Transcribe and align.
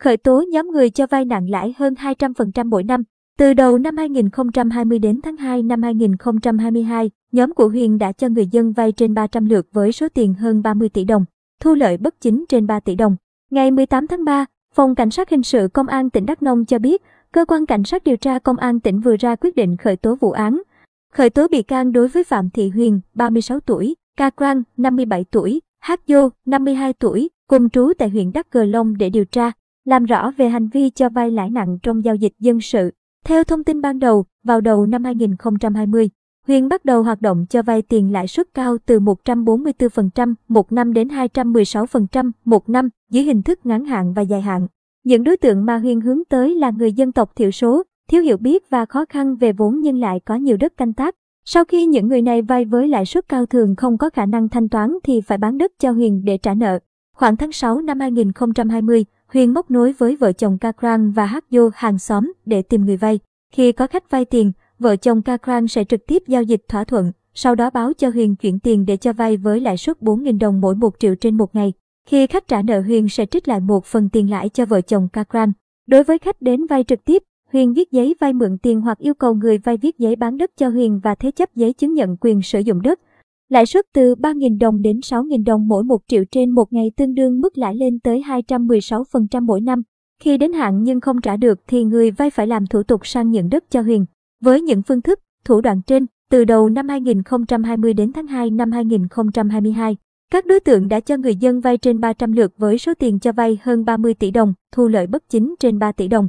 khởi 0.00 0.16
tố 0.16 0.44
nhóm 0.50 0.68
người 0.72 0.90
cho 0.90 1.06
vay 1.06 1.24
nặng 1.24 1.50
lãi 1.50 1.74
hơn 1.78 1.94
200% 1.94 2.68
mỗi 2.68 2.82
năm. 2.82 3.02
Từ 3.38 3.54
đầu 3.54 3.78
năm 3.78 3.96
2020 3.96 4.98
đến 4.98 5.20
tháng 5.22 5.36
2 5.36 5.62
năm 5.62 5.82
2022, 5.82 7.10
nhóm 7.32 7.54
của 7.54 7.68
Huyền 7.68 7.98
đã 7.98 8.12
cho 8.12 8.28
người 8.28 8.46
dân 8.46 8.72
vay 8.72 8.92
trên 8.92 9.14
300 9.14 9.46
lượt 9.46 9.66
với 9.72 9.92
số 9.92 10.08
tiền 10.14 10.34
hơn 10.34 10.62
30 10.62 10.88
tỷ 10.88 11.04
đồng, 11.04 11.24
thu 11.60 11.74
lợi 11.74 11.96
bất 11.96 12.20
chính 12.20 12.44
trên 12.48 12.66
3 12.66 12.80
tỷ 12.80 12.94
đồng. 12.94 13.16
Ngày 13.50 13.70
18 13.70 14.06
tháng 14.06 14.24
3, 14.24 14.46
Phòng 14.74 14.94
Cảnh 14.94 15.10
sát 15.10 15.30
Hình 15.30 15.42
sự 15.42 15.68
Công 15.68 15.86
an 15.86 16.10
tỉnh 16.10 16.26
Đắk 16.26 16.42
Nông 16.42 16.64
cho 16.64 16.78
biết, 16.78 17.02
Cơ 17.32 17.44
quan 17.44 17.66
Cảnh 17.66 17.84
sát 17.84 18.04
điều 18.04 18.16
tra 18.16 18.38
Công 18.38 18.56
an 18.56 18.80
tỉnh 18.80 19.00
vừa 19.00 19.16
ra 19.16 19.36
quyết 19.36 19.56
định 19.56 19.76
khởi 19.76 19.96
tố 19.96 20.14
vụ 20.20 20.30
án. 20.30 20.62
Khởi 21.12 21.30
tố 21.30 21.48
bị 21.48 21.62
can 21.62 21.92
đối 21.92 22.08
với 22.08 22.24
Phạm 22.24 22.50
Thị 22.50 22.68
Huyền, 22.68 23.00
36 23.14 23.60
tuổi, 23.60 23.94
Ca 24.16 24.30
Quang, 24.30 24.62
57 24.76 25.24
tuổi, 25.30 25.60
Hát 25.80 26.00
Dô, 26.06 26.28
52 26.46 26.92
tuổi, 26.92 27.30
cùng 27.48 27.70
trú 27.70 27.92
tại 27.98 28.08
huyện 28.08 28.32
Đắk 28.32 28.50
Cờ 28.50 28.64
Long 28.64 28.96
để 28.98 29.10
điều 29.10 29.24
tra, 29.24 29.52
làm 29.90 30.04
rõ 30.04 30.30
về 30.36 30.48
hành 30.48 30.68
vi 30.68 30.90
cho 30.90 31.08
vay 31.08 31.30
lãi 31.30 31.50
nặng 31.50 31.78
trong 31.82 32.04
giao 32.04 32.14
dịch 32.14 32.32
dân 32.38 32.60
sự. 32.60 32.90
Theo 33.24 33.44
thông 33.44 33.64
tin 33.64 33.80
ban 33.80 33.98
đầu, 33.98 34.24
vào 34.44 34.60
đầu 34.60 34.86
năm 34.86 35.04
2020, 35.04 36.10
Huyền 36.46 36.68
bắt 36.68 36.84
đầu 36.84 37.02
hoạt 37.02 37.20
động 37.20 37.46
cho 37.50 37.62
vay 37.62 37.82
tiền 37.82 38.12
lãi 38.12 38.26
suất 38.26 38.46
cao 38.54 38.76
từ 38.86 39.00
144% 39.00 40.34
một 40.48 40.72
năm 40.72 40.92
đến 40.92 41.08
216% 41.08 42.30
một 42.44 42.68
năm 42.68 42.88
dưới 43.10 43.24
hình 43.24 43.42
thức 43.42 43.66
ngắn 43.66 43.84
hạn 43.84 44.12
và 44.12 44.22
dài 44.22 44.40
hạn. 44.40 44.66
Những 45.04 45.24
đối 45.24 45.36
tượng 45.36 45.64
mà 45.64 45.78
Huyền 45.78 46.00
hướng 46.00 46.24
tới 46.28 46.54
là 46.54 46.70
người 46.70 46.92
dân 46.92 47.12
tộc 47.12 47.36
thiểu 47.36 47.50
số, 47.50 47.82
thiếu 48.08 48.22
hiểu 48.22 48.36
biết 48.36 48.70
và 48.70 48.86
khó 48.86 49.04
khăn 49.08 49.36
về 49.36 49.52
vốn 49.52 49.80
nhưng 49.80 50.00
lại 50.00 50.20
có 50.20 50.34
nhiều 50.34 50.56
đất 50.56 50.76
canh 50.76 50.92
tác. 50.92 51.14
Sau 51.44 51.64
khi 51.64 51.86
những 51.86 52.08
người 52.08 52.22
này 52.22 52.42
vay 52.42 52.64
với 52.64 52.88
lãi 52.88 53.06
suất 53.06 53.28
cao 53.28 53.46
thường 53.46 53.76
không 53.76 53.98
có 53.98 54.10
khả 54.10 54.26
năng 54.26 54.48
thanh 54.48 54.68
toán 54.68 54.98
thì 55.04 55.20
phải 55.20 55.38
bán 55.38 55.58
đất 55.58 55.72
cho 55.78 55.90
Huyền 55.90 56.24
để 56.24 56.38
trả 56.38 56.54
nợ. 56.54 56.78
Khoảng 57.16 57.36
tháng 57.36 57.52
6 57.52 57.80
năm 57.80 58.00
2020, 58.00 59.04
Huyền 59.32 59.54
móc 59.54 59.70
nối 59.70 59.92
với 59.92 60.16
vợ 60.16 60.32
chồng 60.32 60.58
Kakran 60.58 61.10
và 61.10 61.26
Hắc 61.26 61.44
Dô 61.50 61.70
hàng 61.74 61.98
xóm 61.98 62.32
để 62.46 62.62
tìm 62.62 62.84
người 62.84 62.96
vay. 62.96 63.18
Khi 63.52 63.72
có 63.72 63.86
khách 63.86 64.10
vay 64.10 64.24
tiền, 64.24 64.52
vợ 64.78 64.96
chồng 64.96 65.22
Kakran 65.22 65.68
sẽ 65.68 65.84
trực 65.84 66.06
tiếp 66.06 66.22
giao 66.26 66.42
dịch 66.42 66.62
thỏa 66.68 66.84
thuận, 66.84 67.12
sau 67.34 67.54
đó 67.54 67.70
báo 67.70 67.92
cho 67.92 68.08
Huyền 68.08 68.36
chuyển 68.36 68.58
tiền 68.58 68.86
để 68.86 68.96
cho 68.96 69.12
vay 69.12 69.36
với 69.36 69.60
lãi 69.60 69.76
suất 69.76 70.00
4.000 70.00 70.38
đồng 70.38 70.60
mỗi 70.60 70.74
1 70.74 70.94
triệu 70.98 71.14
trên 71.14 71.36
một 71.36 71.54
ngày. 71.54 71.72
Khi 72.08 72.26
khách 72.26 72.48
trả 72.48 72.62
nợ 72.62 72.80
Huyền 72.80 73.08
sẽ 73.08 73.26
trích 73.26 73.48
lại 73.48 73.60
một 73.60 73.84
phần 73.84 74.08
tiền 74.08 74.30
lãi 74.30 74.48
cho 74.48 74.66
vợ 74.66 74.80
chồng 74.80 75.08
Kakran. 75.12 75.52
Đối 75.86 76.04
với 76.04 76.18
khách 76.18 76.42
đến 76.42 76.66
vay 76.66 76.84
trực 76.84 77.04
tiếp, 77.04 77.22
Huyền 77.52 77.74
viết 77.74 77.92
giấy 77.92 78.14
vay 78.20 78.32
mượn 78.32 78.58
tiền 78.58 78.80
hoặc 78.80 78.98
yêu 78.98 79.14
cầu 79.14 79.34
người 79.34 79.58
vay 79.58 79.76
viết 79.76 79.98
giấy 79.98 80.16
bán 80.16 80.36
đất 80.36 80.50
cho 80.56 80.68
Huyền 80.68 81.00
và 81.02 81.14
thế 81.14 81.30
chấp 81.30 81.54
giấy 81.54 81.72
chứng 81.72 81.94
nhận 81.94 82.16
quyền 82.20 82.42
sử 82.42 82.60
dụng 82.60 82.82
đất. 82.82 83.00
Lãi 83.50 83.66
suất 83.66 83.84
từ 83.94 84.14
3.000 84.14 84.58
đồng 84.58 84.82
đến 84.82 84.98
6.000 84.98 85.44
đồng 85.44 85.68
mỗi 85.68 85.84
1 85.84 86.00
triệu 86.06 86.24
trên 86.30 86.50
một 86.50 86.72
ngày 86.72 86.90
tương 86.96 87.14
đương 87.14 87.40
mức 87.40 87.58
lãi 87.58 87.74
lên 87.74 87.98
tới 87.98 88.22
216% 88.26 89.44
mỗi 89.44 89.60
năm. 89.60 89.82
Khi 90.22 90.38
đến 90.38 90.52
hạn 90.52 90.82
nhưng 90.82 91.00
không 91.00 91.20
trả 91.20 91.36
được 91.36 91.60
thì 91.66 91.84
người 91.84 92.10
vay 92.10 92.30
phải 92.30 92.46
làm 92.46 92.66
thủ 92.66 92.82
tục 92.82 93.06
sang 93.06 93.30
nhận 93.30 93.48
đất 93.48 93.64
cho 93.70 93.80
Huyền. 93.82 94.04
Với 94.40 94.60
những 94.60 94.82
phương 94.82 95.02
thức, 95.02 95.20
thủ 95.44 95.60
đoạn 95.60 95.82
trên, 95.86 96.06
từ 96.30 96.44
đầu 96.44 96.68
năm 96.68 96.88
2020 96.88 97.94
đến 97.94 98.12
tháng 98.12 98.26
2 98.26 98.50
năm 98.50 98.72
2022, 98.72 99.96
các 100.32 100.46
đối 100.46 100.60
tượng 100.60 100.88
đã 100.88 101.00
cho 101.00 101.16
người 101.16 101.36
dân 101.36 101.60
vay 101.60 101.78
trên 101.78 102.00
300 102.00 102.32
lượt 102.32 102.52
với 102.58 102.78
số 102.78 102.94
tiền 102.94 103.18
cho 103.18 103.32
vay 103.32 103.58
hơn 103.62 103.84
30 103.84 104.14
tỷ 104.14 104.30
đồng, 104.30 104.54
thu 104.72 104.88
lợi 104.88 105.06
bất 105.06 105.28
chính 105.28 105.54
trên 105.60 105.78
3 105.78 105.92
tỷ 105.92 106.08
đồng. 106.08 106.28